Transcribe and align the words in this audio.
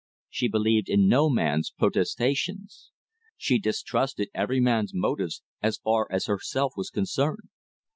She 0.31 0.47
believed 0.47 0.89
in 0.89 1.07
no 1.07 1.29
man's 1.29 1.69
protestations. 1.69 2.89
She 3.37 3.59
distrusted 3.59 4.31
every 4.33 4.59
man's 4.59 4.95
motives 4.95 5.43
as 5.61 5.77
far 5.77 6.07
as 6.09 6.25
herself 6.25 6.73
was 6.75 6.89
concerned. 6.89 7.49